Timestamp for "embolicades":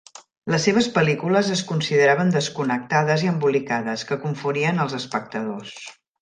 3.33-4.07